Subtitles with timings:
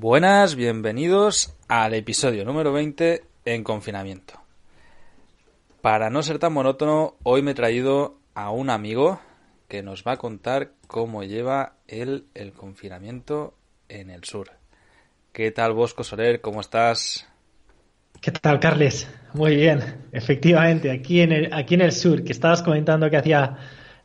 [0.00, 4.34] Buenas, bienvenidos al episodio número 20 en confinamiento.
[5.80, 9.18] Para no ser tan monótono, hoy me he traído a un amigo
[9.66, 13.54] que nos va a contar cómo lleva él el confinamiento
[13.88, 14.52] en el sur.
[15.32, 16.40] ¿Qué tal Bosco Soler?
[16.40, 17.26] ¿Cómo estás?
[18.20, 19.10] ¿Qué tal, Carles?
[19.34, 19.80] Muy bien,
[20.12, 23.56] efectivamente, aquí en el, aquí en el sur, que estabas comentando que hacía,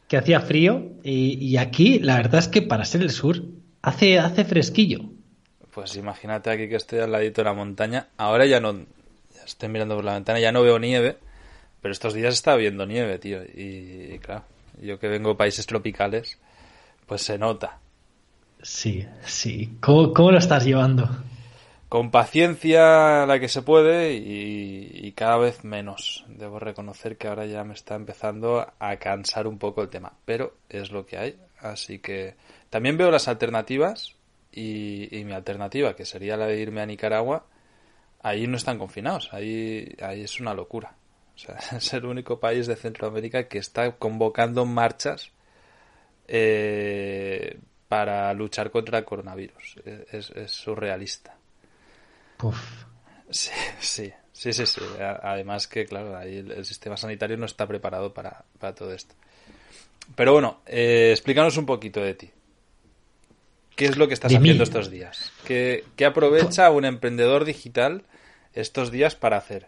[0.07, 3.43] que hacía frío, y, y aquí la verdad es que para ser el sur
[3.83, 5.12] hace, hace fresquillo.
[5.73, 8.07] Pues imagínate aquí que estoy al ladito de la montaña.
[8.17, 8.73] Ahora ya no.
[8.73, 11.17] Ya estoy mirando por la ventana, ya no veo nieve.
[11.81, 13.43] Pero estos días está viendo nieve, tío.
[13.43, 14.43] Y, y claro,
[14.81, 16.39] yo que vengo de países tropicales,
[17.07, 17.79] pues se nota.
[18.61, 19.77] Sí, sí.
[19.81, 21.09] ¿Cómo, cómo lo estás llevando?
[21.89, 26.23] Con paciencia la que se puede y, y cada vez menos.
[26.29, 30.13] Debo reconocer que ahora ya me está empezando a cansar un poco el tema.
[30.23, 31.35] Pero es lo que hay.
[31.59, 32.35] Así que
[32.69, 34.15] también veo las alternativas
[34.53, 37.45] y, y, mi alternativa, que sería la de irme a Nicaragua,
[38.21, 40.95] ahí no están confinados, ahí, ahí es una locura.
[41.35, 45.31] O sea, es el único país de Centroamérica que está convocando marchas
[46.27, 49.77] eh, para luchar contra el coronavirus.
[50.11, 51.35] Es, es surrealista.
[53.29, 54.81] Sí, sí, sí, sí, sí.
[54.99, 59.15] Además que, claro, ahí el, el sistema sanitario no está preparado para, para todo esto.
[60.15, 62.31] Pero bueno, eh, explícanos un poquito de ti.
[63.83, 64.63] ¿Qué es lo que estás De haciendo mí.
[64.63, 65.31] estos días?
[65.45, 68.03] ¿Qué, qué aprovecha un emprendedor digital
[68.53, 69.67] estos días para hacer?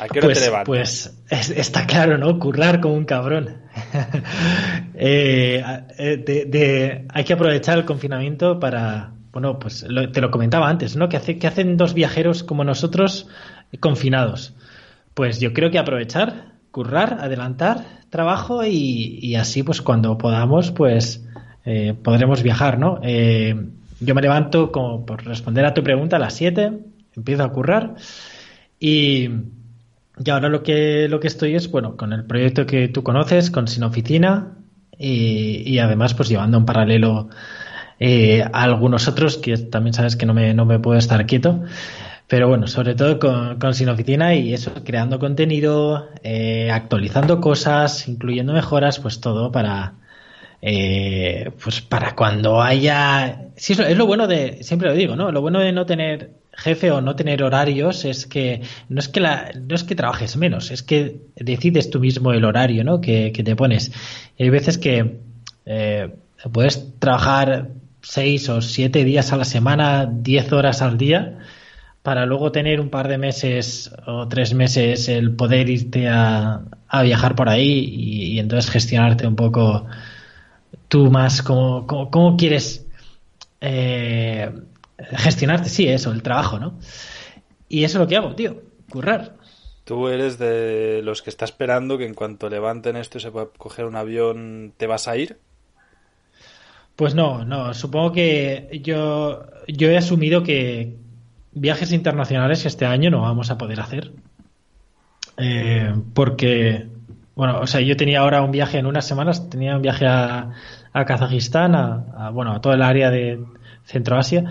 [0.00, 0.66] ¿A qué hora Pues, te levantas?
[0.66, 2.36] pues es- está claro, ¿no?
[2.38, 3.58] Currar como un cabrón.
[4.96, 5.62] Eh,
[5.98, 10.68] eh, de- de- hay que aprovechar el confinamiento para, bueno, pues lo- te lo comentaba
[10.68, 11.08] antes, ¿no?
[11.08, 13.26] ¿Qué, hace, qué hacen dos viajeros como nosotros
[13.80, 14.54] confinados?
[15.14, 21.24] Pues yo creo que aprovechar, currar, adelantar trabajo y, y así pues cuando podamos pues
[21.64, 23.00] eh, podremos viajar, ¿no?
[23.02, 23.54] Eh,
[24.00, 26.72] yo me levanto, como por responder a tu pregunta, a las 7,
[27.16, 27.94] empiezo a currar
[28.78, 29.30] y,
[30.22, 33.50] y ahora lo que, lo que estoy es, bueno, con el proyecto que tú conoces,
[33.50, 34.52] con Sin Oficina
[34.98, 37.28] y, y además pues llevando en paralelo
[38.00, 41.62] eh, a algunos otros que también sabes que no me, no me puedo estar quieto.
[42.26, 48.08] Pero bueno, sobre todo con, con Sin Oficina y eso, creando contenido, eh, actualizando cosas,
[48.08, 49.94] incluyendo mejoras, pues todo para,
[50.66, 53.50] eh, pues para cuando haya...
[53.54, 55.30] Sí, es lo, bueno de, siempre lo digo, ¿no?
[55.30, 59.20] Lo bueno de no tener jefe o no tener horarios es que no es que
[59.20, 63.02] la, no es que trabajes menos, es que decides tú mismo el horario, ¿no?
[63.02, 63.92] Que, que te pones.
[64.38, 65.18] Y hay veces que
[65.66, 66.14] eh,
[66.50, 67.68] puedes trabajar
[68.00, 71.40] seis o siete días a la semana, diez horas al día,
[72.02, 77.02] para luego tener un par de meses o tres meses el poder irte a, a
[77.02, 79.86] viajar por ahí y entonces gestionarte un poco
[80.88, 82.86] tú más cómo, cómo, cómo quieres
[83.60, 84.52] eh,
[84.98, 86.78] gestionarte, sí, eso, el trabajo, ¿no?
[87.68, 89.36] Y eso es lo que hago, tío, currar.
[89.84, 93.48] Tú eres de los que está esperando que en cuanto levanten esto y se pueda
[93.56, 95.38] coger un avión, ¿te vas a ir?
[96.96, 100.96] Pues no, no, supongo que yo, yo he asumido que
[101.52, 104.12] viajes internacionales este año no vamos a poder hacer.
[105.36, 106.86] Eh, porque,
[107.36, 110.50] bueno, o sea, yo tenía ahora un viaje en unas semanas, tenía un viaje a,
[110.92, 113.40] a Kazajistán, a, bueno, a toda el área de
[113.84, 114.44] Centroasia.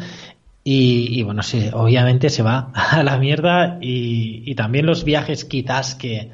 [0.66, 5.45] Y, y, bueno, sí, obviamente se va a la mierda y, y también los viajes
[5.45, 6.31] quizás que,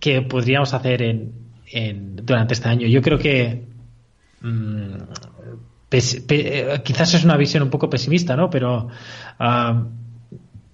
[0.00, 1.32] que podríamos hacer en,
[1.70, 2.86] en, durante este año.
[2.86, 3.64] Yo creo que
[5.88, 8.50] pes, pe, quizás es una visión un poco pesimista, ¿no?
[8.50, 8.88] Pero
[9.40, 9.84] uh,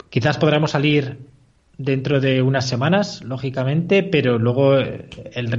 [0.08, 1.29] quizás podremos salir
[1.82, 5.08] dentro de unas semanas, lógicamente, pero luego el,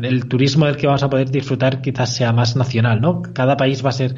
[0.06, 3.22] el, turismo del que vamos a poder disfrutar quizás sea más nacional, ¿no?
[3.22, 4.16] Cada país va a ser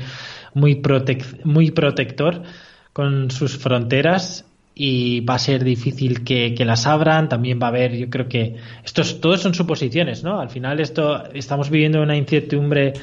[0.53, 2.43] muy, protec muy protector
[2.91, 7.29] con sus fronteras y va a ser difícil que, que, las abran.
[7.29, 10.41] También va a haber, yo creo que estos todos son suposiciones, ¿no?
[10.41, 12.93] Al final esto estamos viviendo una incertidumbre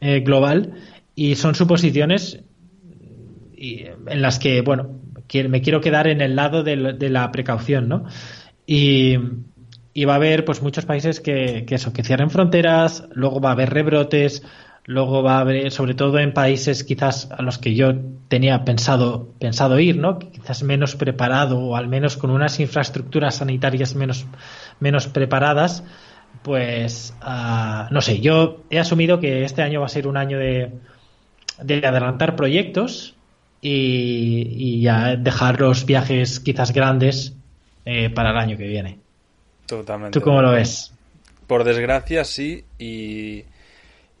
[0.00, 0.72] eh, global
[1.14, 2.40] y son suposiciones
[3.56, 5.02] y, en las que, bueno,
[5.48, 8.04] me quiero quedar en el lado de la precaución, ¿no?
[8.74, 13.52] Y, va a haber, pues, muchos países que, que eso, cierren fronteras, luego va a
[13.52, 14.42] haber rebrotes,
[14.86, 17.92] luego va a haber, sobre todo en países quizás a los que yo
[18.28, 20.18] tenía pensado, pensado ir, ¿no?
[20.18, 24.24] Quizás menos preparado o al menos con unas infraestructuras sanitarias menos,
[24.80, 25.84] menos preparadas,
[26.42, 30.38] pues, uh, no sé, yo he asumido que este año va a ser un año
[30.38, 30.72] de,
[31.62, 33.16] de adelantar proyectos
[33.60, 37.36] y, y, ya dejar los viajes quizás grandes
[37.84, 38.98] eh, para el año que viene.
[39.66, 40.18] Totalmente.
[40.18, 40.92] ¿Tú cómo lo ves?
[41.46, 43.44] Por desgracia, sí, y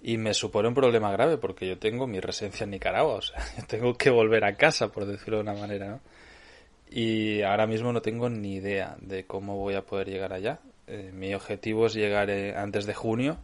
[0.02, 3.38] y me supone un problema grave porque yo tengo mi residencia en Nicaragua, o sea,
[3.56, 6.00] yo tengo que volver a casa, por decirlo de una manera, ¿no?
[6.90, 10.58] Y ahora mismo no tengo ni idea de cómo voy a poder llegar allá.
[10.86, 13.38] Eh, mi objetivo es llegar eh, antes de junio.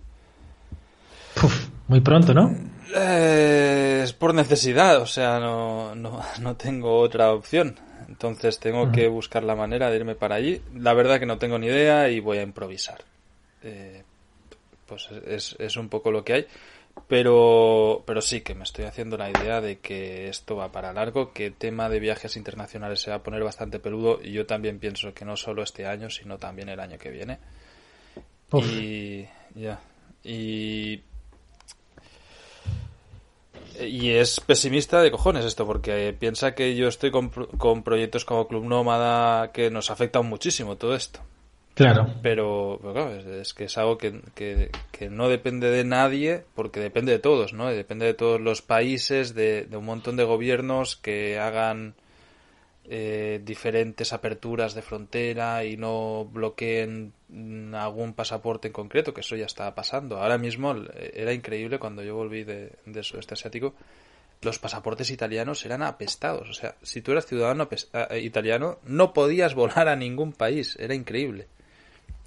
[1.86, 2.54] muy pronto, ¿no?
[2.94, 7.74] Eh, es por necesidad, o sea, no, no, no tengo otra opción.
[8.08, 10.62] Entonces tengo que buscar la manera de irme para allí.
[10.74, 13.04] La verdad que no tengo ni idea y voy a improvisar.
[13.62, 14.02] Eh,
[14.86, 16.46] pues es, es, un poco lo que hay.
[17.06, 21.32] Pero, pero sí que me estoy haciendo la idea de que esto va para largo,
[21.32, 24.80] que el tema de viajes internacionales se va a poner bastante peludo y yo también
[24.80, 27.38] pienso que no solo este año, sino también el año que viene.
[28.52, 29.80] Y ya.
[30.24, 31.02] Y
[33.80, 38.48] y es pesimista de cojones esto, porque piensa que yo estoy con, con, proyectos como
[38.48, 41.20] Club Nómada que nos afectan muchísimo todo esto.
[41.74, 42.08] Claro.
[42.22, 47.20] Pero, claro, es, que es algo que, que, no depende de nadie, porque depende de
[47.20, 47.68] todos, ¿no?
[47.68, 51.94] Depende de todos los países, de, de un montón de gobiernos que hagan
[52.90, 57.12] eh, diferentes aperturas de frontera y no bloqueen
[57.74, 60.18] algún pasaporte en concreto, que eso ya estaba pasando.
[60.18, 63.74] Ahora mismo eh, era increíble cuando yo volví de, de sudeste asiático,
[64.40, 66.48] los pasaportes italianos eran apestados.
[66.48, 70.76] O sea, si tú eras ciudadano eh, italiano, no podías volar a ningún país.
[70.78, 71.46] Era increíble.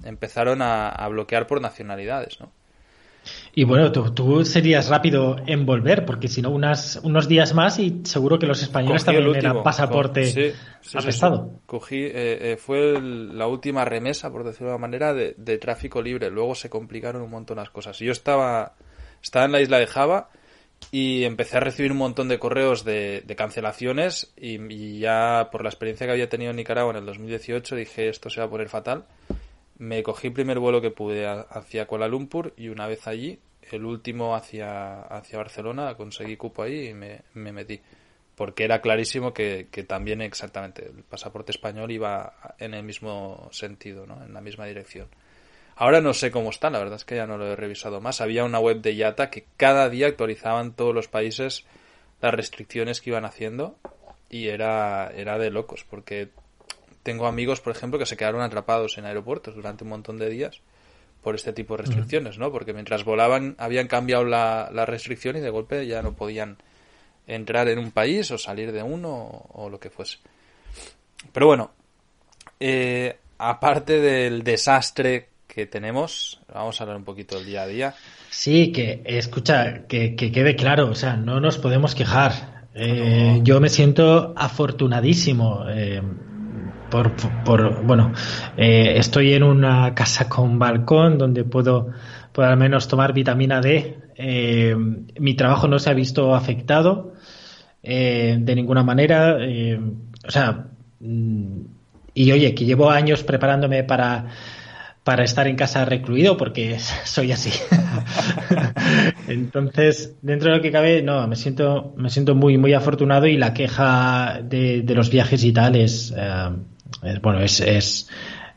[0.04, 2.52] Empezaron a, a bloquear por nacionalidades, ¿no?
[3.54, 8.40] Y bueno, tú, serías rápido en volver, porque si no, unos días más y seguro
[8.40, 10.54] que los españoles también eran pasaporte sí,
[11.66, 16.30] Cogí, eh, eh, fue la última remesa, por decirlo de una manera, de, tráfico libre.
[16.30, 18.00] Luego se complicaron un montón las cosas.
[18.00, 18.74] Yo estaba,
[19.22, 20.30] estaba en la isla de Java
[20.90, 25.70] y empecé a recibir un montón de correos de, cancelaciones y, y, ya por la
[25.70, 28.68] experiencia que había tenido en Nicaragua en el 2018 dije esto se va a poner
[28.68, 29.06] fatal
[29.82, 33.40] me cogí el primer vuelo que pude hacia Kuala Lumpur y una vez allí,
[33.72, 37.82] el último hacia, hacia Barcelona, conseguí cupo ahí y me, metí.
[38.36, 44.24] Porque era clarísimo que, también exactamente el pasaporte español iba en el mismo sentido, ¿no?
[44.24, 45.08] en la misma dirección.
[45.76, 48.22] Ahora no sé cómo está, la verdad es que ya no lo he revisado más.
[48.22, 51.66] Había una web de IATA que cada día actualizaban todos los países
[52.22, 53.80] las restricciones que iban haciendo
[54.30, 56.30] y era, era de locos, porque
[57.04, 60.62] tengo amigos, por ejemplo, que se quedaron atrapados en aeropuertos durante un montón de días
[61.22, 62.52] por este tipo de restricciones, ¿no?
[62.52, 66.58] Porque mientras volaban habían cambiado la, restricción y de golpe ya no podían
[67.28, 70.18] entrar en un país o salir de uno o, lo que fuese.
[71.32, 71.72] Pero bueno,
[72.60, 77.96] eh, aparte del desastre que tenemos, vamos a hablar un poquito del día a día.
[78.30, 82.66] Sí, que escucha, que, quede claro, o sea, no nos podemos quejar.
[82.74, 85.66] Eh, yo me siento afortunadísimo.
[85.70, 86.02] Eh,
[86.92, 88.14] por, por bueno,
[88.56, 91.88] eh, estoy en una casa con balcón donde puedo,
[92.32, 93.98] puedo al menos tomar vitamina D.
[94.16, 94.76] Eh,
[95.20, 97.14] mi trabajo no se ha visto afectado
[97.82, 99.38] eh, de ninguna manera.
[100.28, 100.68] o sea,
[101.00, 101.62] mm,
[102.14, 104.28] y oye, que llevo años preparándome para
[105.04, 107.52] para estar en casa recluido porque soy así.
[109.28, 113.38] Entonces, dentro de lo que cabe, no, me siento, me siento muy, muy afortunado y
[113.38, 116.14] la queja de, los viajes y tal es,
[117.22, 118.10] bueno, es, es,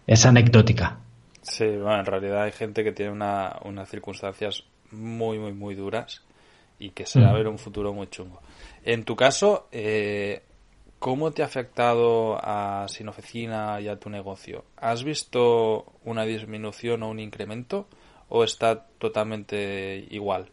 [0.07, 0.99] es anecdótica.
[1.43, 6.23] Sí, bueno, en realidad hay gente que tiene una, unas circunstancias muy, muy, muy duras
[6.79, 7.37] y que se va a mm.
[7.37, 8.41] ver un futuro muy chungo.
[8.85, 10.43] En tu caso, eh,
[10.99, 14.65] ¿cómo te ha afectado a Sin Oficina y a tu negocio?
[14.77, 17.89] ¿Has visto una disminución o un incremento
[18.29, 20.49] o está totalmente igual?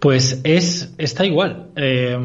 [0.00, 1.70] Pues es, está igual.
[1.76, 2.18] Eh,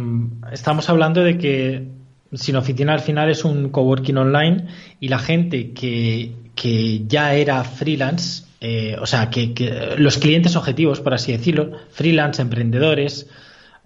[0.52, 1.88] estamos hablando de que
[2.34, 4.68] sin oficina al final es un coworking online
[5.00, 11.00] y la gente que, que ya era freelance, eh, o sea, que, los clientes objetivos,
[11.00, 13.28] por así decirlo, freelance, emprendedores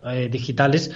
[0.05, 0.91] eh, digitales,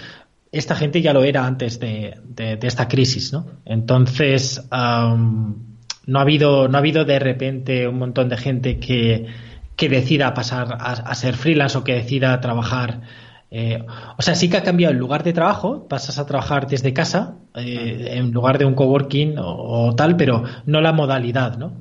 [0.51, 2.17] esta gente ya lo era antes de,
[2.61, 3.47] esta crisis, ¿no?
[3.65, 9.27] Entonces, no, ha habido, no ha habido de repente un montón de gente que,
[9.77, 13.01] que decida pasar a ser freelance o que decida trabajar
[13.53, 13.83] eh,
[14.17, 17.35] o sea, sí que ha cambiado el lugar de trabajo, pasas a trabajar desde casa
[17.53, 21.73] eh, en lugar de un coworking o, tal, pero no la modalidad, ¿no?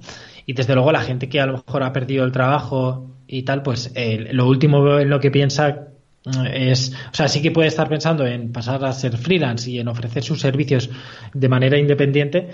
[0.47, 3.63] Y desde luego la gente que a lo mejor ha perdido el trabajo y tal,
[3.63, 3.95] pues
[4.33, 5.87] lo último en lo que piensa
[6.25, 9.79] mm, es, o sea, sí que puede estar pensando en pasar a ser freelance y
[9.79, 10.91] en ofrecer sus servicios
[11.33, 12.49] de manera independiente,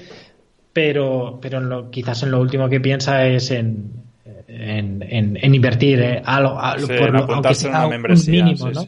[0.75, 4.06] pero, pero lo, quizás en lo último que piensa es en,
[4.49, 8.85] en, invertir eh, algo, por lo, aunque sea un mínimo, ¿no?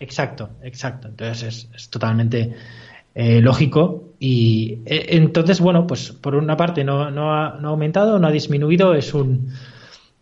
[0.00, 1.08] Exacto, exacto.
[1.08, 2.52] Entonces es, totalmente
[3.14, 7.70] eh, lógico y eh, entonces bueno, pues por una parte no, no, ha, no ha
[7.70, 9.52] aumentado, no ha disminuido, es un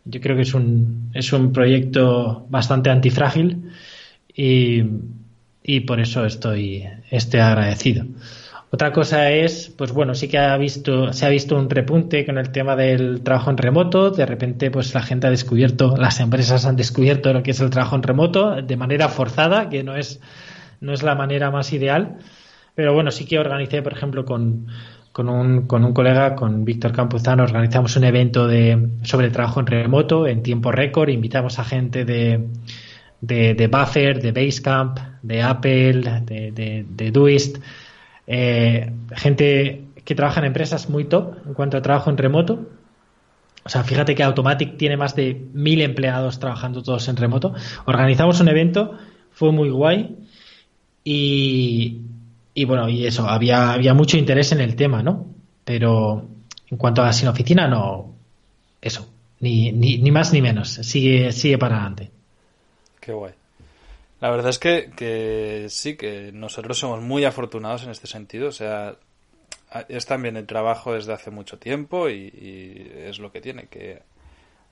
[0.05, 3.71] Yo creo que es un, es un proyecto bastante antifrágil
[4.35, 4.83] y,
[5.63, 8.05] y por eso estoy, estoy agradecido.
[8.73, 12.39] Otra cosa es, pues bueno, sí que ha visto, se ha visto un repunte con
[12.39, 14.11] el tema del trabajo en remoto.
[14.13, 17.71] De repente, pues la gente ha descubierto, las empresas han descubierto lo que es el
[17.71, 20.21] trabajo en remoto de manera forzada, que no es,
[20.81, 22.19] no es la manera más ideal.
[22.77, 24.69] Pero bueno, sí que organicé, por ejemplo, con,
[25.11, 29.67] con un, con un colega, con Víctor Campuzano, organizamos un evento de, sobre trabajo en
[29.67, 31.09] remoto en tiempo récord.
[31.09, 32.47] Invitamos a gente de,
[33.21, 37.59] de, Buffer, de Basecamp, de Apple, de, de, de Doist
[38.33, 42.69] eh, gente que trabaja en empresas muy top en cuanto a trabajo en remoto.
[43.65, 47.55] O sea, fíjate que Automatic tiene más de mil empleados trabajando todos en remoto.
[47.87, 48.97] Organizamos un evento,
[49.33, 50.17] fue muy guay
[51.03, 52.03] y,
[52.55, 55.27] y bueno, y eso, había, había mucho interés en el tema, ¿no?
[55.65, 56.25] Pero
[56.71, 58.15] en cuanto a sin oficina, no,
[58.81, 59.09] eso,
[59.41, 62.13] ni, ni, ni más ni menos, sigue, sigue para adelante.
[63.01, 63.40] Qué guay.
[64.21, 68.49] La verdad es que, que sí, que nosotros somos muy afortunados en este sentido.
[68.49, 68.97] O sea,
[69.89, 74.03] es también el trabajo desde hace mucho tiempo y, es lo que tiene, que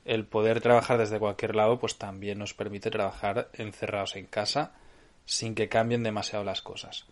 [0.04, 4.72] el poder trabajar desde cualquier lado pues también nos permite trabajar encerrados en casa
[5.26, 7.04] sin que cambien demasiado las cosas.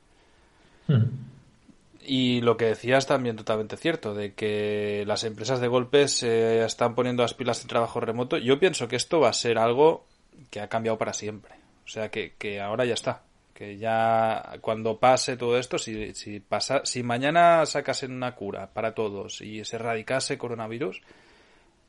[2.03, 6.95] Y lo que decías también totalmente cierto, de que las empresas de golpe se están
[6.95, 8.39] poniendo las pilas de trabajo remoto.
[8.39, 10.07] Yo pienso que esto va a ser algo
[10.51, 11.66] que ha cambiado para siempre.
[11.87, 13.23] O sea que, que ahora ya está.
[13.55, 18.95] Que ya cuando pase todo esto, si, si, pasa, si mañana sacasen una cura para
[18.95, 21.01] todos y se erradicase coronavirus,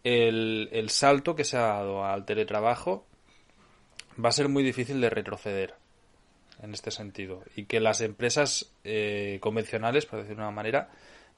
[0.04, 3.06] el, el salto que se ha dado al teletrabajo
[4.24, 5.74] va a ser muy difícil de retroceder
[6.62, 7.44] en este sentido.
[7.56, 10.90] Y que las empresas eh, convencionales, por decirlo de una manera,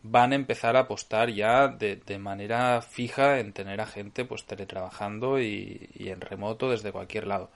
[0.02, 4.46] van a empezar a apostar ya de, de, manera fija en tener a gente pues
[4.46, 7.50] teletrabajando y, y en remoto desde cualquier lado.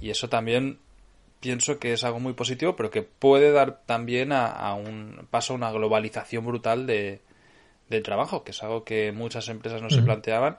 [0.00, 0.78] Y eso también
[1.40, 5.56] pienso que es algo muy positivo, pero que puede dar también a, un paso a
[5.56, 7.20] una globalización brutal de,
[7.90, 10.58] del trabajo, que es algo que muchas empresas no se planteaban,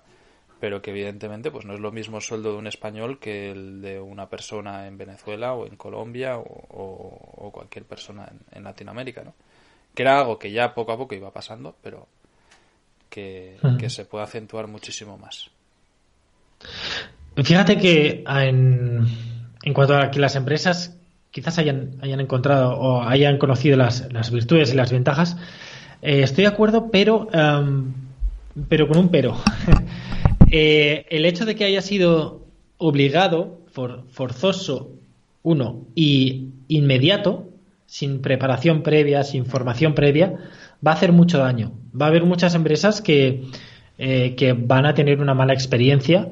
[0.60, 3.82] pero que evidentemente pues no es lo mismo el sueldo de un español que el
[3.82, 9.34] de una persona en Venezuela o en Colombia o, cualquier persona en, en, Latinoamérica, ¿no?
[9.94, 12.08] Que era algo que ya poco a poco iba pasando, pero
[13.10, 15.52] que, que se puede acentuar muchísimo más.
[17.36, 19.08] Fíjate que en,
[19.74, 20.98] cuanto a que las empresas
[21.32, 25.36] quizás hayan, hayan encontrado o hayan conocido las, las virtudes y las ventajas,
[26.04, 27.94] eh, estoy de acuerdo, pero, um,
[28.70, 29.36] pero con un pero.
[30.52, 32.46] eh, el hecho de que haya sido
[32.78, 34.92] obligado, for, forzoso,
[35.42, 37.50] uno, y inmediato,
[37.88, 40.38] sin preparación previa, sin formación previa,
[40.86, 41.72] va a hacer mucho daño.
[42.00, 43.46] Va a haber muchas empresas que,
[43.98, 46.30] eh, que van a tener una mala experiencia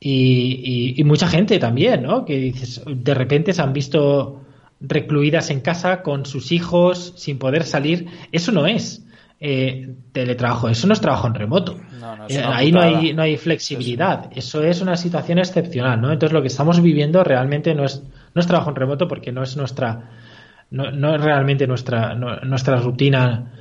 [0.00, 2.24] y, y, y, mucha gente también, ¿no?
[2.24, 4.40] Que dices, de repente se han visto
[4.80, 8.06] recluidas en casa con sus hijos sin poder salir.
[8.32, 9.04] Eso no es
[9.38, 11.78] eh, teletrabajo, eso no es trabajo en remoto.
[12.00, 14.30] No, no, eh, ahí no hay, no hay flexibilidad.
[14.34, 16.12] Eso es una situación excepcional, ¿no?
[16.12, 18.02] Entonces lo que estamos viviendo realmente no es,
[18.34, 20.10] no es trabajo en remoto porque no es nuestra,
[20.70, 23.52] no, no es realmente nuestra, no, nuestra rutina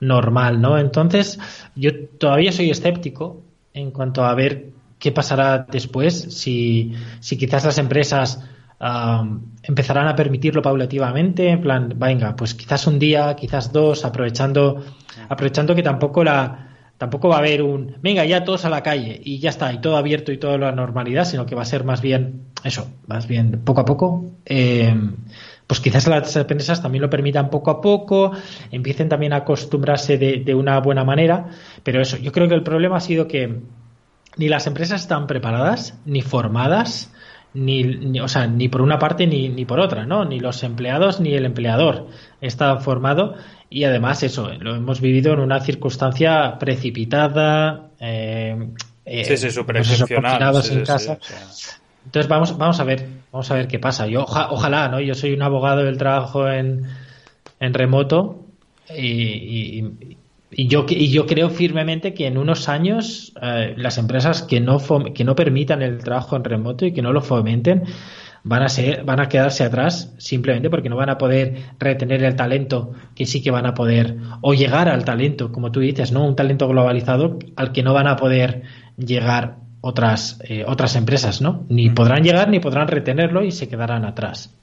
[0.00, 0.78] normal, ¿no?
[0.78, 1.38] Entonces
[1.74, 7.78] yo todavía soy escéptico en cuanto a ver qué pasará después, si, si quizás las
[7.78, 8.42] empresas
[8.80, 14.82] um, empezarán a permitirlo paulativamente, en plan, venga, pues quizás un día, quizás dos, aprovechando,
[15.28, 16.62] aprovechando que tampoco la
[16.98, 19.82] tampoco va a haber un venga ya todos a la calle y ya está y
[19.82, 23.26] todo abierto y toda la normalidad sino que va a ser más bien eso más
[23.26, 24.24] bien poco a poco.
[24.46, 24.94] Eh,
[25.66, 28.32] pues quizás las empresas también lo permitan poco a poco
[28.70, 31.48] empiecen también a acostumbrarse de, de una buena manera
[31.82, 33.60] pero eso yo creo que el problema ha sido que
[34.36, 37.12] ni las empresas están preparadas, ni formadas,
[37.54, 40.24] ni, ni, o sea, ni por una parte ni, ni por otra, ¿no?
[40.24, 42.08] Ni los empleados ni el empleador
[42.40, 43.34] está formado
[43.70, 48.68] y además eso, lo hemos vivido en una circunstancia precipitada, eh,
[49.06, 50.66] eh, sí, pues.
[50.66, 51.18] Sí, en casa.
[51.20, 51.70] Sí,
[52.04, 54.06] Entonces vamos, vamos a ver, vamos a ver qué pasa.
[54.06, 55.00] Yo oja, ojalá, ¿no?
[55.00, 56.86] Yo soy un abogado del trabajo en,
[57.58, 58.44] en remoto
[58.90, 60.16] y, y,
[60.50, 64.78] y yo, y yo creo firmemente que en unos años eh, las empresas que no,
[65.14, 67.84] que no permitan el trabajo en remoto y que no lo fomenten
[68.44, 72.36] van a, ser, van a quedarse atrás simplemente porque no van a poder retener el
[72.36, 76.24] talento que sí que van a poder, o llegar al talento, como tú dices, ¿no?
[76.24, 78.62] Un talento globalizado al que no van a poder
[78.96, 81.64] llegar otras, eh, otras empresas, ¿no?
[81.68, 84.54] Ni podrán llegar ni podrán retenerlo y se quedarán atrás.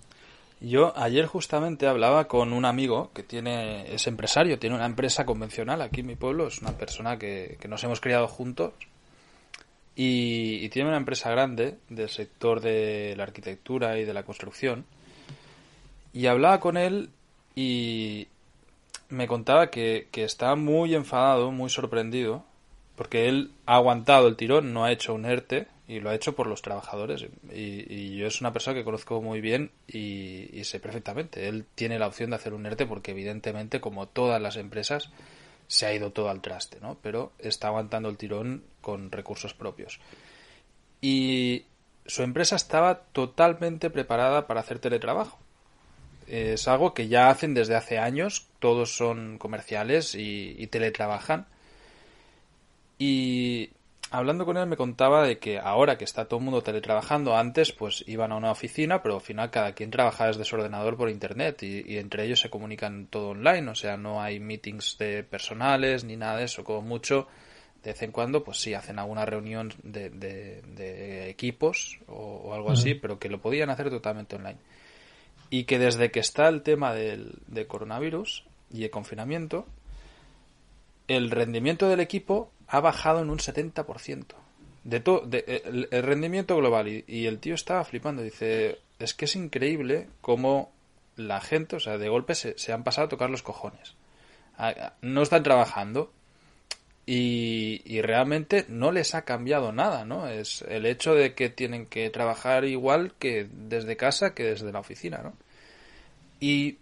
[0.63, 5.81] Yo ayer justamente hablaba con un amigo que tiene es empresario, tiene una empresa convencional
[5.81, 8.71] aquí en mi pueblo, es una persona que, que nos hemos criado juntos
[9.93, 14.85] y, tiene una empresa grande del sector de la arquitectura y de la construcción.
[16.13, 17.09] Y hablaba con él
[17.55, 18.27] y
[19.09, 22.45] me contaba que, que está muy enfadado, muy sorprendido,
[22.95, 26.35] porque él ha aguantado el tirón, no ha hecho un ERTE y lo ha hecho
[26.35, 27.25] por los trabajadores.
[27.51, 31.47] Y, yo es una persona que conozco muy bien y, sé perfectamente.
[31.47, 35.09] Él tiene la opción de hacer un ERTE porque evidentemente, como todas las empresas,
[35.67, 36.97] se ha ido todo al traste, ¿no?
[37.01, 39.99] Pero está aguantando el tirón con recursos propios.
[41.01, 41.65] Y
[42.05, 45.37] su empresa estaba totalmente preparada para hacer teletrabajo.
[46.27, 51.47] Es algo que ya hacen desde hace años, todos son comerciales y teletrabajan.
[52.97, 53.71] Y
[54.13, 57.71] hablando con él me contaba de que ahora que está todo el mundo teletrabajando, antes
[57.71, 61.09] pues iban a una oficina, pero al final cada quien trabaja desde su ordenador por
[61.09, 66.03] internet y, entre ellos se comunican todo online, o sea, no hay meetings de personales
[66.03, 67.27] ni nada de eso, como mucho
[67.83, 72.93] de vez en cuando pues sí hacen alguna reunión de, de, equipos o, algo así,
[72.93, 74.59] pero que lo podían hacer totalmente online.
[75.49, 77.33] Y que desde que está el tema del,
[77.67, 79.65] coronavirus y el confinamiento,
[81.07, 84.25] el rendimiento del equipo ha bajado en un 70%.
[84.83, 86.87] De de, el, rendimiento global.
[86.87, 88.23] Y, el tío estaba flipando.
[88.23, 90.71] Dice, es que es increíble cómo
[91.15, 93.93] la gente, o sea, de golpe se, han pasado a tocar los cojones.
[95.01, 96.11] No están trabajando.
[97.05, 100.27] Y, y, realmente no les ha cambiado nada, ¿no?
[100.27, 104.79] Es el hecho de que tienen que trabajar igual que desde casa que desde la
[104.79, 105.33] oficina, ¿no?
[106.39, 106.77] Y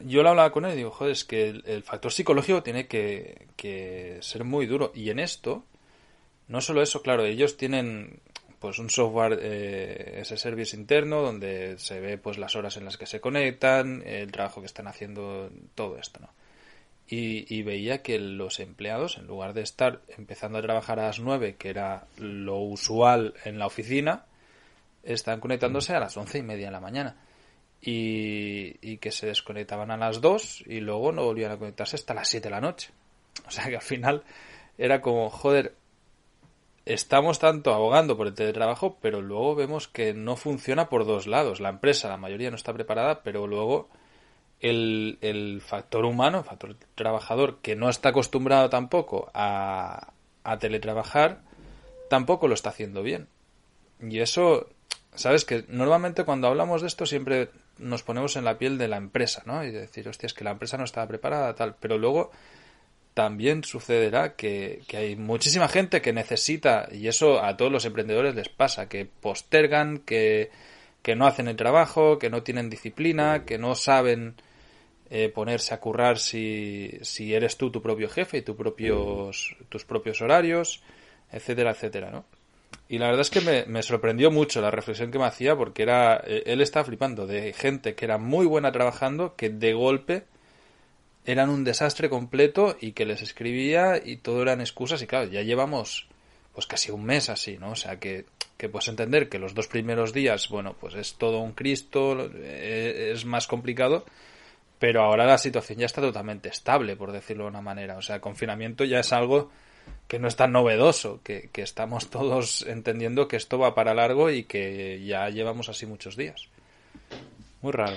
[0.00, 4.18] yo lo hablaba con él y digo, joder, es que el, factor psicológico tiene que,
[4.20, 4.92] ser muy duro.
[4.94, 5.64] Y en esto,
[6.48, 8.20] no solo eso, claro, ellos tienen
[8.58, 12.96] pues un software eh, ese service interno donde se ve pues las horas en las
[12.96, 16.30] que se conectan, el trabajo que están haciendo, todo esto, ¿no?
[17.08, 21.18] Y, y, veía que los empleados, en lugar de estar empezando a trabajar a las
[21.18, 24.24] 9, que era lo usual en la oficina,
[25.02, 27.16] están conectándose a las once y media de la mañana
[27.84, 32.28] y, que se desconectaban a las 2 y luego no volvían a conectarse hasta las
[32.28, 32.90] 7 de la noche.
[33.46, 34.22] O sea que al final
[34.78, 35.74] era como, joder,
[36.86, 41.60] estamos tanto abogando por el teletrabajo, pero luego vemos que no funciona por dos lados.
[41.60, 43.88] La empresa, la mayoría no está preparada, pero luego
[44.60, 50.12] el, el factor humano, el factor trabajador, que no está acostumbrado tampoco a,
[50.44, 51.40] a teletrabajar,
[52.08, 53.26] tampoco lo está haciendo bien.
[54.00, 54.68] Y eso,
[55.14, 58.96] sabes que normalmente cuando hablamos de esto siempre nos ponemos en la piel de la
[58.96, 59.64] empresa, ¿no?
[59.64, 61.74] Y decir, hostia, es que la empresa no estaba preparada, tal.
[61.80, 62.30] Pero luego
[63.14, 68.48] también sucederá que, hay muchísima gente que necesita, y eso a todos los emprendedores les
[68.48, 70.50] pasa, que postergan, que,
[71.02, 74.36] que no hacen el trabajo, que no tienen disciplina, que no saben
[75.10, 79.84] eh, ponerse a currar si, si eres tú tu propio jefe y tu propios, tus
[79.84, 80.82] propios horarios,
[81.30, 82.24] etcétera, etcétera, ¿no?
[82.88, 86.22] Y la verdad es que me, sorprendió mucho la reflexión que me hacía porque era
[86.26, 90.24] eh, él estaba flipando de gente que era muy buena trabajando que de golpe
[91.24, 95.42] eran un desastre completo y que les escribía y todo eran excusas y claro, ya
[95.42, 96.08] llevamos
[96.52, 97.70] pues casi un mes así, ¿no?
[97.70, 98.26] O sea que,
[98.58, 103.12] que puedes entender que los dos primeros días, bueno, pues es todo un Cristo, eh,
[103.14, 104.04] es más complicado,
[104.78, 107.96] pero ahora la situación ya está totalmente estable, por decirlo de una manera.
[107.96, 109.50] O sea, el confinamiento ya es algo
[110.12, 114.42] que no es tan novedoso, que, estamos todos entendiendo que esto va para largo y
[114.44, 116.48] que ya llevamos así muchos días.
[117.62, 117.94] Muy raro.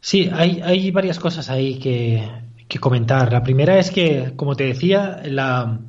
[0.00, 2.26] Sí, hay, hay varias cosas ahí que,
[2.80, 3.30] comentar.
[3.30, 5.80] La primera es que, como te decía, la,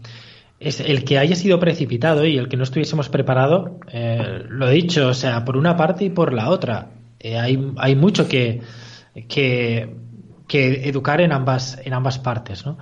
[0.60, 4.74] es el que haya sido precipitado y el que no estuviésemos preparado, eh, lo he
[4.74, 6.90] dicho, o sea, por una parte y por la otra.
[7.22, 8.60] Eh, hay, hay mucho que,
[9.30, 9.96] que,
[10.46, 12.78] que educar en ambas, en ambas partes, ¿no?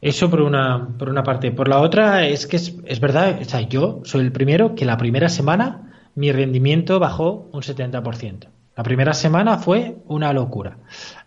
[0.00, 1.52] Eso por una, por una parte.
[1.52, 4.84] Por la otra, es que es, es verdad, o sea, yo soy el primero que
[4.84, 8.46] la primera semana mi rendimiento bajó un 70%.
[8.76, 10.78] La primera semana fue una locura.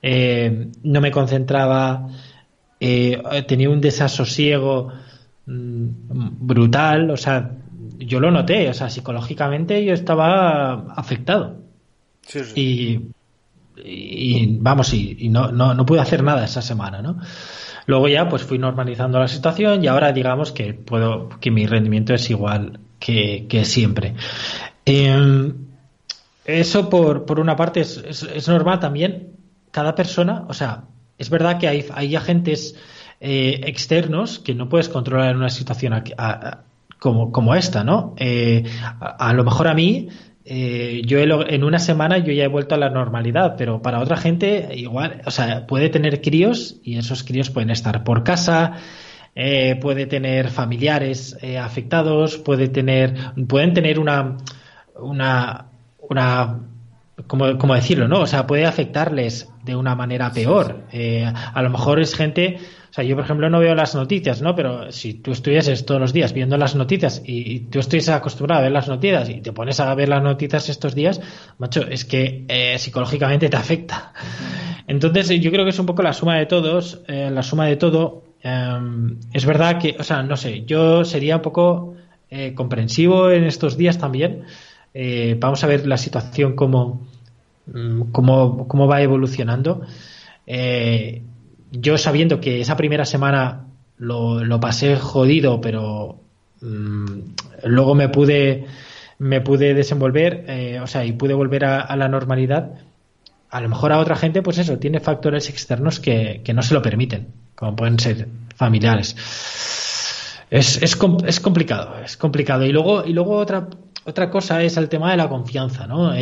[0.02, 2.08] Eh, no me concentraba,
[2.80, 4.92] eh, tenía un desasosiego
[5.46, 5.88] mm,
[6.40, 7.52] brutal, o sea,
[8.00, 11.58] yo lo noté, o sea, psicológicamente yo estaba afectado.
[12.56, 13.02] Y,
[13.78, 17.20] y, vamos, y, y no, no, no pude hacer nada esa semana, ¿no?
[17.86, 22.14] Luego ya pues fui normalizando la situación y ahora digamos que puedo que mi rendimiento
[22.14, 24.16] es igual que, siempre.
[24.86, 25.54] Em,
[26.46, 29.34] eso por, por, una parte es, es, normal también.
[29.72, 30.84] Cada persona, o sea,
[31.18, 32.76] es verdad que hay, hay agentes
[33.20, 36.04] eh, externos que no puedes controlar en una situación
[37.00, 38.16] como, como esta, ¿no?
[38.18, 38.64] Eh,
[39.00, 40.10] a, lo mejor a mí
[40.46, 44.18] eh, yo en una semana yo ya he vuelto a la normalidad, pero para otra
[44.18, 48.74] gente igual, o sea, puede tener críos y esos críos pueden estar por casa,
[49.36, 53.16] eh, puede tener familiares eh, afectados, puede tener,
[53.48, 54.38] pueden tener una,
[54.96, 55.66] una,
[56.10, 56.60] una
[57.28, 58.20] ¿cómo, decirlo, no?
[58.20, 60.84] O sea, puede afectarles de una manera peor.
[61.24, 62.60] A lo mejor es gente,
[62.94, 64.56] o sea, yo por ejemplo no veo las noticias, ¿no?
[64.56, 68.64] Pero si tú estuvieses todos los días viendo las noticias y, tú estuvieses acostumbrado a
[68.66, 71.20] ver las noticias y te pones a ver las noticias estos días,
[71.58, 74.14] macho, es que eh, psicológicamente te afecta.
[74.86, 77.78] Entonces, yo creo que es un poco la suma de todos, eh, la suma de
[77.78, 78.26] todo.
[78.44, 81.96] Em, es verdad que, o sea, no sé, yo sería un poco
[82.56, 84.46] comprensivo en estos días también
[84.94, 87.08] eh, vamos a ver la situación cómo,
[87.66, 89.82] mm, cómo, cómo va evolucionando.
[90.46, 91.24] Eh,
[91.74, 93.66] yo sabiendo que esa primera semana
[93.98, 96.20] lo, lo pasé jodido, pero
[96.62, 97.20] mm,
[97.66, 98.66] luego me pude
[99.20, 102.72] me pude desenvolver, eh, o sea, y pude volver a, la normalidad.
[103.50, 106.74] A lo mejor a otra gente, pues eso, tiene factores externos que, que no se
[106.74, 109.16] lo permiten, como pueden ser familiares.
[110.50, 112.66] Es, es, es complicado, es complicado.
[112.66, 113.70] Y luego, y luego otra,
[114.04, 116.14] otra cosa es el tema de la confianza, ¿no?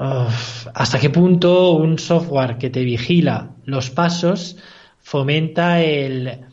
[0.00, 4.56] Hasta qué punto un software que te vigila los pasos
[4.98, 6.46] fomenta el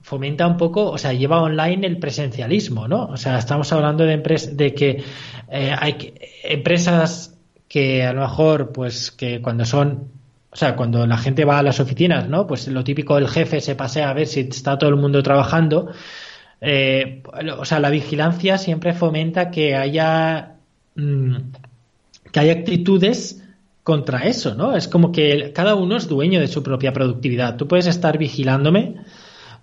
[0.00, 3.04] fomenta un poco, o sea, lleva online el presencialismo, ¿no?
[3.06, 4.18] O sea, estamos hablando de,
[4.52, 5.04] de que
[5.48, 10.10] eh, hay empresas que a lo mejor, pues, que cuando son,
[10.50, 12.46] o sea, cuando la gente va a las oficinas, ¿no?
[12.46, 15.92] Pues lo típico, el jefe se pasea a ver si está todo el mundo trabajando
[16.64, 17.24] eh,
[17.58, 20.58] o sea, la vigilancia siempre fomenta que haya
[20.94, 21.36] mm,
[22.32, 23.42] que haya actitudes
[23.82, 24.76] contra eso, ¿no?
[24.76, 27.56] Es como que cada uno es dueño de su propia productividad.
[27.56, 28.96] Tú puedes estar vigilándome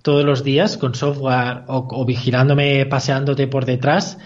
[0.01, 4.17] todos los días con software o, vigilándome paseándote por detrás,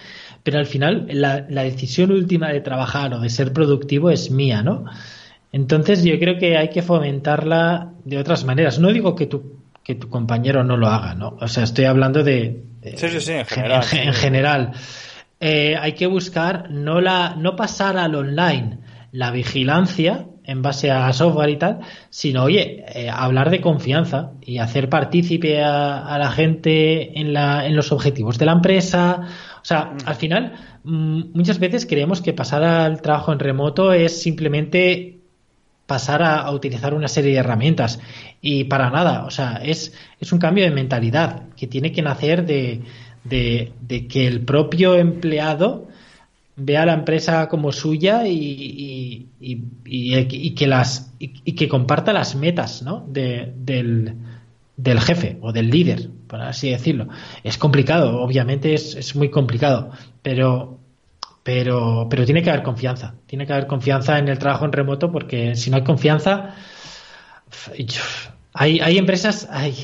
[0.42, 4.62] pero al final la, la, decisión última de trabajar o de ser productivo es mía,
[4.62, 4.84] ¿no?
[5.52, 8.78] Entonces yo creo que hay que fomentarla de otras maneras.
[8.78, 11.36] No digo que tú que tu compañero no lo haga, ¿no?
[11.40, 12.64] O sea, estoy hablando de...
[12.96, 13.84] sí, sí, sí, en general.
[13.92, 14.72] En, general.
[15.46, 18.78] Eh, hay que buscar no, la, no pasar al online
[19.12, 24.56] la vigilancia en base a software y tal, sino, oye, eh, hablar de confianza y
[24.56, 29.28] hacer partícipe a, la gente en, la, en los objetivos de la empresa.
[29.60, 29.98] O sea, mm.
[30.06, 30.52] al final,
[30.82, 35.18] mm, muchas veces creemos que pasar al trabajo en remoto es simplemente
[35.84, 38.00] pasar a, utilizar una serie de herramientas.
[38.40, 42.46] Y para nada, o sea, es, es un cambio de mentalidad que tiene que nacer
[42.46, 42.82] de,
[43.24, 43.72] de,
[44.08, 45.88] que el propio empleado
[46.56, 53.04] vea la empresa como suya y, y, que las y, que comparta las metas ¿no?
[53.08, 54.14] de, del,
[54.76, 57.08] del jefe o del líder, por así decirlo.
[57.42, 59.90] Es complicado, obviamente es, es muy complicado,
[60.22, 60.78] pero
[61.44, 63.14] pero, pero tiene que haber confianza.
[63.26, 66.54] Tiene que haber confianza en el trabajo en remoto porque si no hay confianza,
[68.54, 69.76] hay, hay empresas, hay,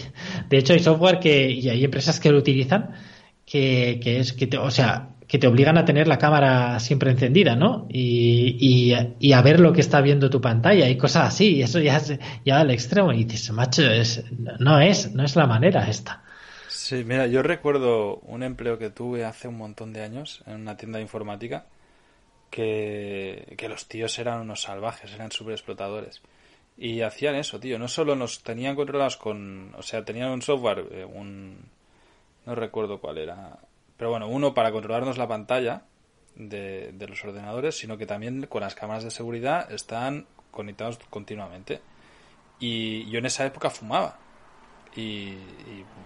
[0.48, 2.92] de hecho hay software que, y hay empresas que lo utilizan
[3.51, 7.11] que, que es, que te, o sea, que te obligan a tener la cámara siempre
[7.11, 7.89] encendida, ¿no?
[7.89, 11.57] Y, y, y, a ver lo que está viendo tu pantalla y cosas así.
[11.57, 13.13] Y eso ya es ya al extremo.
[13.13, 14.25] Y dices, macho, es,
[14.61, 16.23] no es, no es la manera esta.
[16.69, 20.77] Sí, mira, yo recuerdo un empleo que tuve hace un montón de años en una
[20.77, 21.67] tienda de informática
[22.51, 26.21] que, los tíos eran unos salvajes, eran súper explotadores.
[26.77, 27.79] Y hacían eso, tío.
[27.79, 29.75] No solo nos tenían controlados con.
[29.77, 31.59] O sea, tenían un software, eh, un.
[32.46, 33.59] No recuerdo cuál era.
[33.96, 35.83] Pero bueno, uno para controlarnos la pantalla
[36.35, 41.81] de, los ordenadores, sino que también con las cámaras de seguridad están conectados continuamente.
[42.59, 44.18] Y yo en esa época fumaba
[44.94, 45.35] y,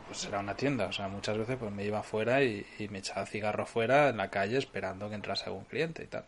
[0.07, 3.27] pues era una tienda, o sea, muchas veces pues me iba afuera y, me echaba
[3.27, 6.25] cigarro fuera en la calle esperando que entrase algún cliente y tal.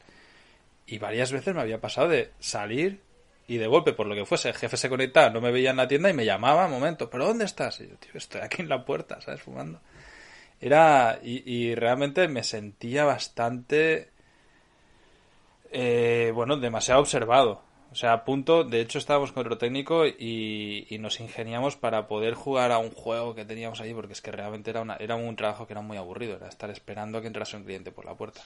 [0.86, 3.02] Y varias veces me había pasado de salir
[3.48, 5.76] y de golpe, por lo que fuese, el jefe se conectaba, no me veía en
[5.76, 7.80] la tienda y me llamaba, momento, ¿pero dónde estás?
[7.80, 9.42] Y yo, tío, estoy aquí en la puerta, ¿sabes?
[9.42, 9.80] Fumando.
[10.60, 14.10] Era, y, realmente me sentía bastante,
[15.70, 17.62] eh, bueno, demasiado observado.
[17.92, 22.34] O sea, a punto, de hecho estábamos con otro técnico y, nos ingeniamos para poder
[22.34, 25.36] jugar a un juego que teníamos ahí, porque es que realmente era, una, era un
[25.36, 28.14] trabajo que era muy aburrido, era estar esperando a que entrase un cliente por la
[28.14, 28.42] puerta.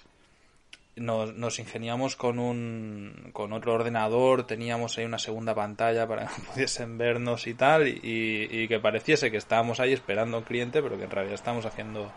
[1.01, 6.43] Nos, nos ingeniamos con un con otro ordenador, teníamos ahí una segunda pantalla para que
[6.53, 10.83] pudiesen vernos y tal, y, y que pareciese que estábamos ahí esperando a un cliente,
[10.83, 12.13] pero que en realidad estábamos haciendo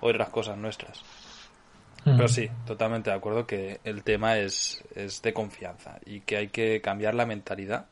[0.00, 1.02] otras cosas nuestras.
[2.04, 6.48] Pero sí, totalmente de acuerdo que el tema es, es de confianza y que hay
[6.48, 7.86] que cambiar la mentalidad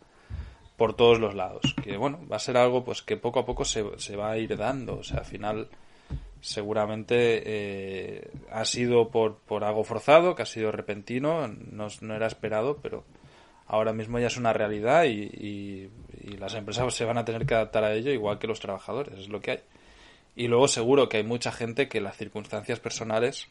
[0.76, 1.74] por todos los lados.
[1.82, 4.38] Que bueno, va a ser algo pues que poco a poco se, se va a
[4.38, 4.98] ir dando.
[4.98, 5.68] O sea, al final
[6.40, 12.26] seguramente eh, ha sido por, por algo forzado, que ha sido repentino, no, no, era
[12.26, 13.04] esperado, pero
[13.66, 15.90] ahora mismo ya es una realidad y, y,
[16.24, 19.18] y las empresas se van a tener que adaptar a ello igual que los trabajadores,
[19.18, 19.60] es lo que hay.
[20.36, 23.48] Y luego seguro que hay mucha gente que las circunstancias personales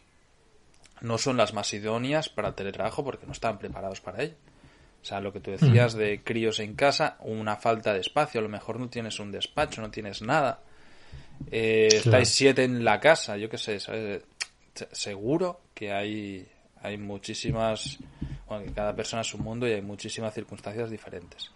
[1.02, 4.36] no son las más idóneas para el teletrabajo porque no están preparados para ello.
[5.02, 8.44] O sea, lo que tú decías de críos en casa, una falta de espacio, a
[8.44, 10.60] lo mejor no tienes un despacho, no tienes nada.
[11.52, 14.24] Eh, Estáis siete en la casa, yo qué sé, ¿sabes?
[14.92, 16.48] Seguro que hay,
[16.82, 17.98] hay muchísimas,
[18.48, 21.52] bueno, que cada persona es un mundo y hay muchísimas circunstancias diferentes.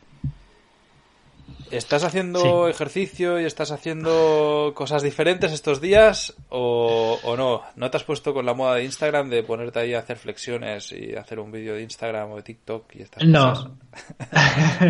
[1.70, 7.62] ¿Estás haciendo ejercicio y estás haciendo cosas diferentes estos días o, no?
[7.78, 10.92] ¿No te has puesto con la moda de Instagram de ponerte ahí a hacer flexiones
[10.92, 13.50] y hacer un vídeo de Instagram o de TikTok y estas no.
[13.50, 13.72] cosas?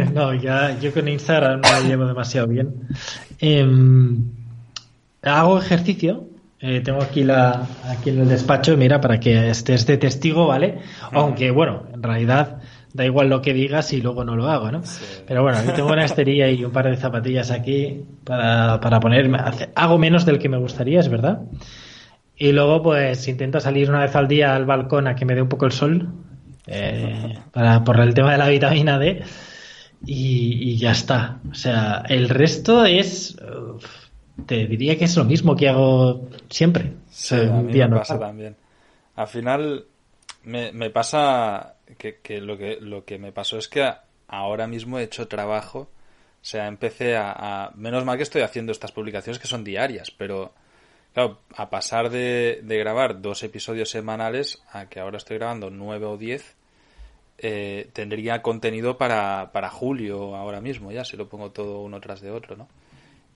[0.14, 2.88] no, ya yo con Instagram no lo llevo demasiado bien.
[3.40, 4.41] Em,
[5.24, 6.28] hago ejercicio.
[6.60, 10.80] Eh, tengo aquí la aquí en el despacho, mira, para que estés de testigo, ¿vale?
[11.12, 12.60] Aunque bueno, en realidad
[12.94, 14.84] da igual lo que digas y luego no lo hago, ¿no?
[15.28, 19.40] Pero bueno, yo tengo una esterilla y un par de zapatillas aquí para, para ponerme.
[19.76, 21.42] Hago menos del que me gustaría, es verdad.
[22.42, 25.44] Y luego, pues intento salir una vez al día al balcón a que me dé
[25.44, 26.10] un poco el sol,
[26.66, 29.24] eh, para, por el tema de la vitamina D.
[30.04, 31.38] Y, ya está.
[31.52, 33.38] O sea, el resto es.
[34.46, 36.94] Te diría que es lo mismo que hago siempre.
[37.10, 38.56] Sí, a mí me pasa también.
[39.16, 39.86] Al final,
[40.44, 43.92] me, me pasa que, lo que lo que me pasó es que
[44.28, 48.92] ahora mismo he hecho trabajo, o sea, empecé a, menos mal que estoy haciendo estas
[48.92, 50.54] publicaciones que son diarias, pero
[51.14, 56.18] claro, a pasar de, grabar dos episodios semanales a que ahora estoy grabando nueve o
[56.18, 56.56] diez,
[57.38, 62.22] eh, tendría contenido para, para julio ahora mismo, ya si lo pongo todo uno tras
[62.22, 62.68] de otro, ¿no?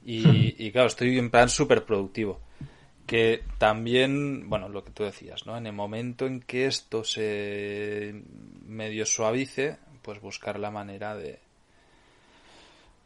[0.05, 2.39] Y, y claro, estoy en plan súper productivo
[3.07, 5.57] que también, bueno, lo que tú decías, ¿no?
[5.57, 8.23] En el momento en que esto se
[8.65, 11.39] medio suavice, pues buscar la manera de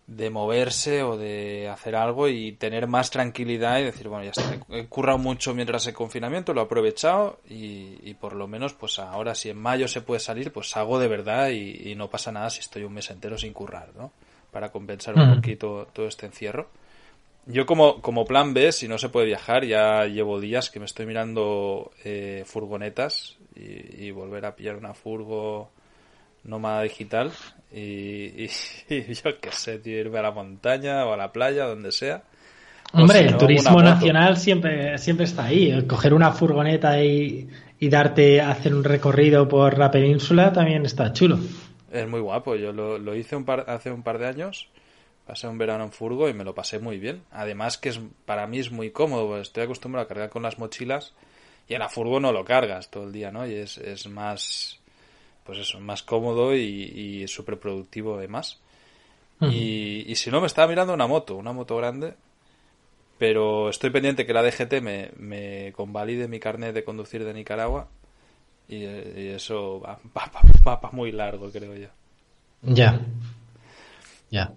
[0.10, 4.58] de moverse o de hacer algo y tener más tranquilidad y decir, bueno, ya está,
[4.70, 9.36] he currado mucho mientras el confinamiento, lo he aprovechado y, por lo menos, pues ahora
[9.36, 12.60] si en mayo se puede salir, pues hago de verdad y, no pasa nada si
[12.60, 14.12] estoy un mes entero sin currar, ¿no?
[14.52, 16.70] Para compensar un poquito todo este encierro.
[17.46, 20.86] Yo como, como plan B, si no se puede viajar, ya llevo días que me
[20.86, 25.72] estoy mirando eh, furgonetas y, volver a pillar una furgo
[26.44, 27.32] nómada digital
[27.74, 28.48] y,
[28.90, 32.24] yo qué sé, irme a la montaña o a la playa, donde sea.
[32.94, 35.86] Hombre, el turismo nacional siempre, siempre está ahí.
[35.86, 37.48] Coger una furgoneta y,
[37.80, 41.40] y darte a hacer un recorrido por la península también está chulo.
[41.92, 42.56] Es muy guapo.
[42.56, 44.70] Yo lo, lo hice un par, hace un par de años
[45.30, 47.22] Pasé un verano en furgo y me lo pasé muy bien.
[47.30, 51.14] Además que es para mí es muy cómodo, estoy acostumbrado a cargar con las mochilas
[51.68, 53.46] y en la furgo no lo cargas todo el día, ¿no?
[53.46, 54.80] Y es, es más,
[55.44, 58.60] pues eso, más cómodo y, y súper productivo además.
[59.40, 62.16] y, y, si no, me estaba mirando una moto, una moto grande,
[63.20, 67.88] pero estoy pendiente que la DGT me, me convalide mi carnet de conducir de Nicaragua
[68.68, 71.90] y, eso va, va, va, muy largo, creo yo.
[72.64, 73.00] Ya,
[74.32, 74.52] ya.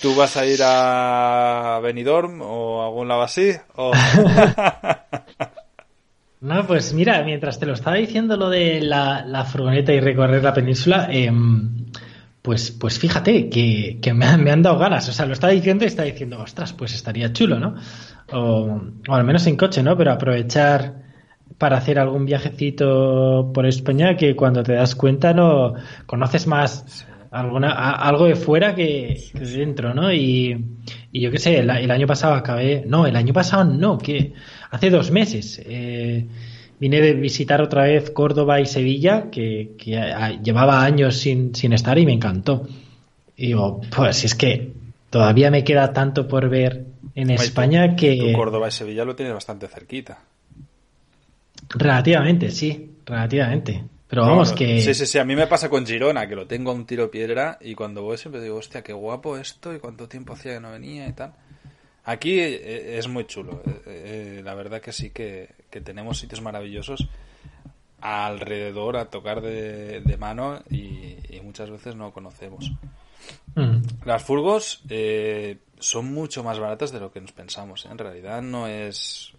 [0.00, 3.52] ¿Tú vas a ir a Benidorm o a algún lado así?
[6.40, 10.54] no, pues mira, mientras te lo estaba diciendo lo de la, furgoneta y recorrer la
[10.54, 11.84] península, em,
[12.40, 15.06] pues, pues fíjate que, me, han, dado ganas.
[15.10, 17.74] O sea, lo estaba diciendo y estaba diciendo, ostras, pues estaría chulo, ¿no?
[18.32, 19.98] O, o al menos en coche, ¿no?
[19.98, 20.94] Pero aprovechar
[21.58, 25.74] para hacer algún viajecito por España que cuando te das cuenta no
[26.06, 30.12] conoces más alguna, algo de fuera que, de dentro, ¿no?
[30.12, 30.64] Y,
[31.12, 34.32] y yo qué sé, el, año pasado acabé, no, el año pasado no, que
[34.70, 36.26] hace dos meses eh,
[36.78, 39.70] vine de visitar otra vez Córdoba y Sevilla, que,
[40.42, 42.66] llevaba años sin, sin estar y me encantó.
[43.36, 44.72] Y digo, pues es que
[45.08, 48.32] todavía me queda tanto por ver en España que...
[48.34, 50.18] Córdoba y Sevilla lo tienes bastante cerquita.
[51.70, 53.84] Relativamente, sí, relativamente.
[54.10, 54.80] Pero vamos, que.
[54.80, 55.18] Sí, sí, sí.
[55.18, 58.02] A mí me pasa con Girona, que lo tengo a un tiro piedra y cuando
[58.02, 61.12] voy siempre digo, hostia, qué guapo esto y cuánto tiempo hacía que no venía y
[61.12, 61.32] tal.
[62.04, 63.62] Aquí eh, es muy chulo.
[63.64, 67.08] Eh, eh, la verdad que sí que, tenemos sitios maravillosos
[68.00, 72.72] alrededor a tocar de, mano y, muchas veces no conocemos.
[73.54, 73.82] Mm.
[74.04, 74.82] Las furgos
[75.78, 77.86] son mucho más baratas de lo que nos pensamos.
[77.86, 79.34] En realidad no es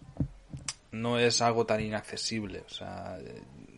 [0.92, 2.62] no es algo tan inaccesible.
[2.66, 3.18] O sea,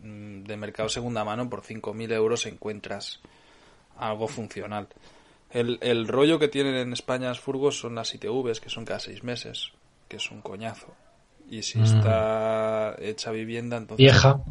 [0.05, 3.19] de mercado segunda mano por 5.000 euros encuentras
[3.97, 4.87] algo funcional.
[5.51, 8.99] El, el rollo que tienen en España las furgos son las ITVs, que son cada
[8.99, 9.71] seis meses,
[10.07, 10.93] que es un coñazo.
[11.49, 11.83] Y si mm.
[11.83, 14.03] está hecha vivienda, entonces...
[14.03, 14.41] Vieja.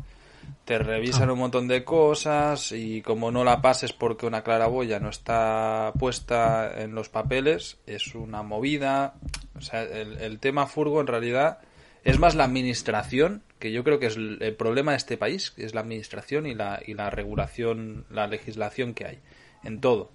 [0.65, 5.11] te revisan un montón de cosas y como no la pases porque una claraboya no
[5.11, 9.15] está puesta en los papeles, es una movida.
[9.57, 11.59] O sea, el, el tema furgo en realidad
[12.05, 15.65] es más la administración, que yo creo que es el problema de este país, que
[15.65, 19.19] es la administración y la, y la regulación, la legislación que hay
[19.65, 20.11] en todo.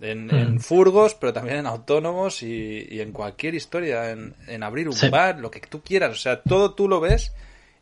[0.00, 4.88] En, en furgos, pero también en autónomos y, y en cualquier historia, en, en abrir
[4.88, 5.10] un Sí.
[5.10, 6.12] bar, lo que tú quieras.
[6.12, 7.34] O sea, todo tú lo ves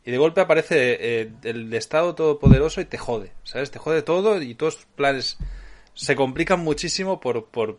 [0.05, 3.71] y de golpe aparece eh, el Estado todopoderoso y te jode, ¿sabes?
[3.71, 5.39] Te jode todo y todos los planes
[5.95, 7.79] se complican muchísimo por, por,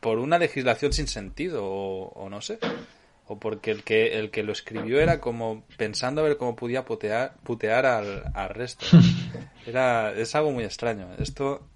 [0.00, 2.58] por una legislación sin sentido o, o no sé.
[3.30, 6.86] O porque el que, el que lo escribió era como pensando a ver cómo podía
[6.86, 8.86] putear, putear al, al resto.
[9.66, 11.08] Era, es algo muy extraño.
[11.18, 11.68] Esto,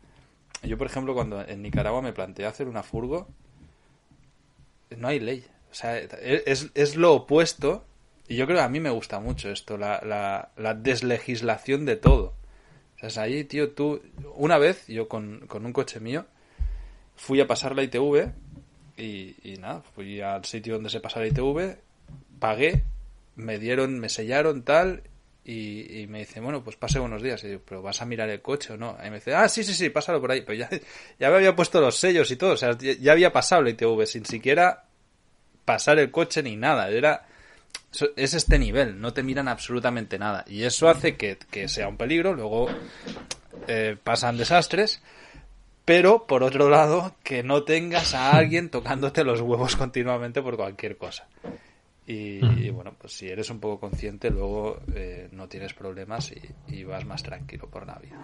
[0.63, 3.29] yo por ejemplo, cuando en Nicaragua me planteé hacer una furgo,
[4.97, 5.45] no hay ley.
[5.71, 7.85] O sea, es, es lo opuesto.
[8.29, 11.97] Y yo creo que a mí me gusta mucho esto, la, la, la deslegislación de
[11.97, 12.35] todo.
[13.03, 14.01] O sea, ahí, tío, tú...
[14.37, 16.25] Una vez, yo con, con un coche mío,
[17.15, 18.33] fui a pasar la ITV
[19.03, 21.77] y, y nada, fui al sitio donde se pasa la ITV,
[22.39, 22.85] pagué,
[23.35, 25.03] me dieron, me sellaron tal
[25.45, 27.43] y, y me dice, bueno, pues pase buenos días.
[27.43, 28.97] Y yo, pero vas a mirar el coche o no.
[29.05, 30.43] Y me dice, ah, sí, sí, sí, pásalo por ahí.
[30.43, 30.71] Pero ya,
[31.19, 34.07] ya me había puesto los sellos y todo, o sea, ya, había pasado la ITV
[34.07, 34.85] sin siquiera
[35.65, 36.89] pasar el coche ni nada.
[36.89, 37.27] Era
[38.17, 40.45] es este nivel, no te miran absolutamente nada.
[40.47, 42.69] Y eso hace que, que sea un peligro, luego
[43.67, 45.03] eh, pasan desastres,
[45.85, 50.97] pero por otro lado, que no tengas a alguien tocándote los huevos continuamente por cualquier
[50.97, 51.27] cosa.
[52.07, 56.75] Y, y bueno, pues si eres un poco consciente, luego eh, no tienes problemas y,
[56.75, 58.19] y vas más tranquilo por la vida.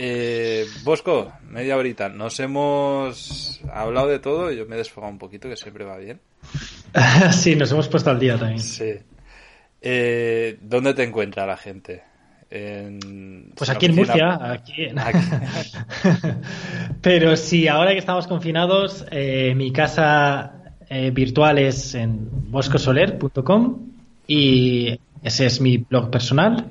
[0.00, 2.08] Eh, Bosco, media horita.
[2.08, 4.52] Nos hemos hablado de todo.
[4.52, 6.20] Yo me he desfogado un poquito, que siempre va bien.
[7.32, 8.60] sí, nos hemos puesto al día también.
[8.60, 8.94] Sí.
[9.82, 12.04] Eh, ¿Dónde te encuentra la gente?
[12.50, 14.84] En Pues aquí en Murcia, aquí.
[14.84, 15.18] en- Aquí.
[17.02, 20.54] Pero sí, ahora que estamos confinados, eh, mi casa
[20.88, 23.78] eh, virtual es en boscosoler.com
[24.26, 26.66] y ese es mi blog personal.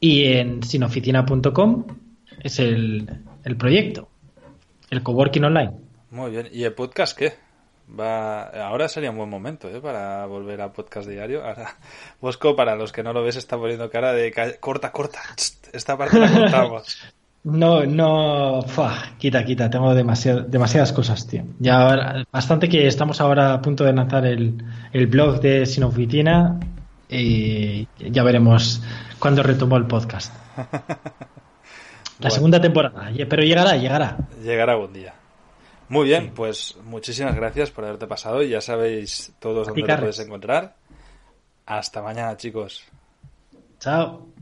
[0.00, 1.84] Y en sinoficina.com
[2.42, 3.08] es el,
[3.44, 4.08] el proyecto,
[4.90, 5.72] el coworking online.
[6.10, 6.48] Muy bien.
[6.52, 7.32] ¿Y el podcast qué?
[7.98, 8.44] Va...
[8.66, 9.80] Ahora sería un buen momento ¿eh?
[9.80, 11.44] para volver a podcast diario.
[11.44, 11.76] Ahora,
[12.20, 15.20] Bosco, para los que no lo ves, está poniendo cara de corta, corta.
[15.72, 16.98] Esta parte la cortamos.
[17.46, 21.44] No, no, fua, quita, quita, tengo demasiad- demasiadas cosas, tío.
[21.58, 25.82] Ya ahora- bastante que estamos ahora a punto de lanzar el, el blog de Sin
[25.84, 26.58] Oficina
[27.06, 28.80] y ya veremos
[29.18, 30.32] cuándo retomo el podcast.
[30.56, 30.64] La
[32.18, 32.34] Bueno.
[32.34, 34.16] segunda temporada, pero llegará, llegará.
[34.42, 35.12] Llegará algún día.
[35.94, 40.18] Muy bien, pues muchísimas gracias por haberte pasado y ya sabéis todos dónde te puedes
[40.18, 40.74] encontrar.
[41.66, 42.82] Hasta mañana, chicos.
[43.78, 44.33] Chao.